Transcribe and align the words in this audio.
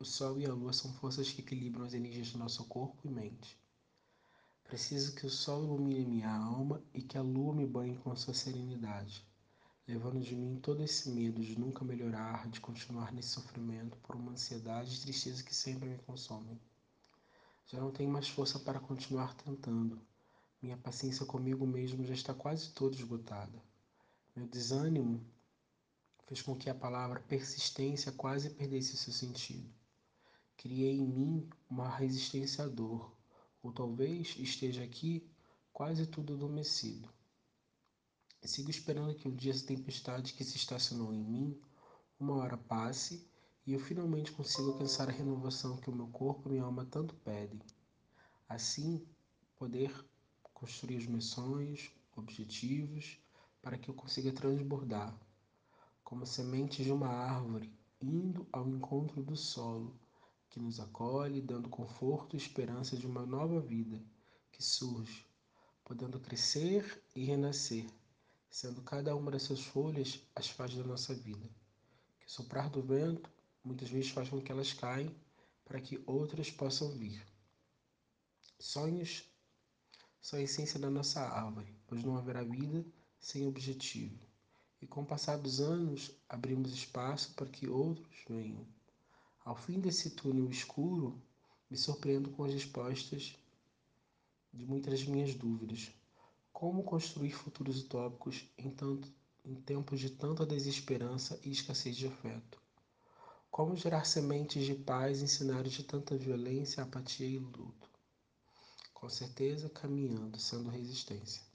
o 0.00 0.04
Sol 0.04 0.38
e 0.38 0.46
a 0.46 0.54
Lua 0.54 0.72
são 0.72 0.92
forças 0.92 1.32
que 1.32 1.40
equilibram 1.40 1.84
as 1.84 1.92
energias 1.92 2.30
do 2.30 2.38
nosso 2.38 2.64
corpo 2.66 3.00
e 3.04 3.10
mente. 3.10 3.58
Preciso 4.62 5.12
que 5.16 5.26
o 5.26 5.30
Sol 5.30 5.64
ilumine 5.64 6.06
minha 6.06 6.30
alma 6.30 6.80
e 6.94 7.02
que 7.02 7.18
a 7.18 7.22
Lua 7.22 7.52
me 7.52 7.66
banhe 7.66 7.98
com 7.98 8.14
sua 8.14 8.32
serenidade, 8.32 9.26
levando 9.88 10.20
de 10.20 10.36
mim 10.36 10.60
todo 10.60 10.84
esse 10.84 11.10
medo 11.10 11.42
de 11.42 11.58
nunca 11.58 11.84
melhorar, 11.84 12.48
de 12.48 12.60
continuar 12.60 13.12
nesse 13.12 13.30
sofrimento 13.30 13.98
por 13.98 14.14
uma 14.14 14.30
ansiedade 14.30 14.94
e 14.94 15.00
tristeza 15.00 15.42
que 15.42 15.52
sempre 15.52 15.88
me 15.88 15.98
consomem. 15.98 16.60
Já 17.66 17.80
não 17.80 17.90
tenho 17.90 18.08
mais 18.08 18.28
força 18.28 18.60
para 18.60 18.78
continuar 18.78 19.34
tentando. 19.34 20.00
Minha 20.62 20.76
paciência 20.76 21.26
comigo 21.26 21.66
mesmo 21.66 22.04
já 22.04 22.14
está 22.14 22.32
quase 22.32 22.70
toda 22.70 22.94
esgotada. 22.94 23.60
Meu 24.36 24.46
desânimo 24.46 25.26
fez 26.28 26.40
com 26.40 26.54
que 26.54 26.70
a 26.70 26.74
palavra 26.74 27.18
persistência 27.18 28.12
quase 28.12 28.50
perdesse 28.50 28.96
seu 28.96 29.12
sentido. 29.12 29.68
Criei 30.58 30.98
em 30.98 31.06
mim 31.06 31.48
uma 31.70 31.88
resistência 31.88 32.64
à 32.64 32.66
dor, 32.66 33.16
ou 33.62 33.72
talvez 33.72 34.34
esteja 34.40 34.82
aqui 34.82 35.24
quase 35.72 36.04
tudo 36.04 36.34
adormecido. 36.34 37.08
Sigo 38.42 38.68
esperando 38.68 39.14
que 39.14 39.28
um 39.28 39.36
dia 39.36 39.52
essa 39.52 39.64
tempestade 39.64 40.34
que 40.34 40.42
se 40.42 40.56
estacionou 40.56 41.14
em 41.14 41.22
mim, 41.22 41.62
uma 42.18 42.34
hora 42.34 42.56
passe 42.56 43.24
e 43.64 43.72
eu 43.72 43.78
finalmente 43.78 44.32
consiga 44.32 44.66
alcançar 44.66 45.08
a 45.08 45.12
renovação 45.12 45.76
que 45.76 45.88
o 45.88 45.94
meu 45.94 46.08
corpo 46.08 46.48
e 46.48 46.52
minha 46.54 46.64
alma 46.64 46.84
tanto 46.84 47.14
pedem. 47.14 47.62
Assim, 48.48 49.06
poder 49.54 49.94
construir 50.52 50.96
os 50.96 51.06
meus 51.06 51.26
sonhos, 51.26 51.88
objetivos, 52.16 53.16
para 53.62 53.78
que 53.78 53.88
eu 53.88 53.94
consiga 53.94 54.32
transbordar, 54.32 55.16
como 56.02 56.26
sementes 56.26 56.84
de 56.84 56.90
uma 56.90 57.06
árvore, 57.06 57.72
indo 58.02 58.44
ao 58.50 58.68
encontro 58.68 59.22
do 59.22 59.36
solo 59.36 59.96
que 60.58 60.64
nos 60.64 60.80
acolhe, 60.80 61.40
dando 61.40 61.68
conforto 61.68 62.34
e 62.34 62.36
esperança 62.36 62.96
de 62.96 63.06
uma 63.06 63.24
nova 63.24 63.60
vida 63.60 64.02
que 64.50 64.60
surge, 64.60 65.24
podendo 65.84 66.18
crescer 66.18 67.00
e 67.14 67.24
renascer, 67.24 67.86
sendo 68.50 68.82
cada 68.82 69.14
uma 69.14 69.30
dessas 69.30 69.62
folhas 69.62 70.20
as 70.34 70.50
fases 70.50 70.76
da 70.76 70.82
nossa 70.82 71.14
vida. 71.14 71.48
Que 72.18 72.26
o 72.26 72.30
soprar 72.30 72.68
do 72.68 72.82
vento 72.82 73.30
muitas 73.62 73.88
vezes 73.88 74.10
faz 74.10 74.28
com 74.28 74.40
que 74.40 74.50
elas 74.50 74.72
caem 74.72 75.14
para 75.64 75.80
que 75.80 76.02
outras 76.04 76.50
possam 76.50 76.90
vir. 76.90 77.24
Sonhos 78.58 79.22
são 80.20 80.40
a 80.40 80.42
essência 80.42 80.80
da 80.80 80.90
nossa 80.90 81.20
árvore, 81.20 81.72
pois 81.86 82.02
não 82.02 82.16
haverá 82.16 82.42
vida 82.42 82.84
sem 83.20 83.46
objetivo. 83.46 84.18
E 84.82 84.88
com 84.88 85.02
o 85.02 85.06
passar 85.06 85.36
dos 85.38 85.60
anos, 85.60 86.10
abrimos 86.28 86.72
espaço 86.72 87.32
para 87.34 87.48
que 87.48 87.68
outros 87.68 88.24
venham. 88.28 88.66
Ao 89.48 89.56
fim 89.56 89.80
desse 89.80 90.10
túnel 90.10 90.50
escuro, 90.50 91.18
me 91.70 91.76
surpreendo 91.78 92.28
com 92.32 92.44
as 92.44 92.52
respostas 92.52 93.34
de 94.52 94.66
muitas 94.66 95.02
minhas 95.06 95.34
dúvidas. 95.34 95.90
Como 96.52 96.84
construir 96.84 97.30
futuros 97.30 97.80
utópicos 97.80 98.44
em, 98.58 98.68
tanto, 98.68 99.10
em 99.42 99.54
tempos 99.54 100.00
de 100.00 100.10
tanta 100.10 100.44
desesperança 100.44 101.40
e 101.42 101.50
escassez 101.50 101.96
de 101.96 102.08
afeto? 102.08 102.60
Como 103.50 103.74
gerar 103.74 104.04
sementes 104.04 104.66
de 104.66 104.74
paz 104.74 105.22
em 105.22 105.26
cenários 105.26 105.72
de 105.72 105.82
tanta 105.82 106.14
violência, 106.14 106.82
apatia 106.82 107.26
e 107.26 107.38
luto? 107.38 107.88
Com 108.92 109.08
certeza, 109.08 109.70
caminhando, 109.70 110.38
sendo 110.38 110.68
resistência. 110.68 111.47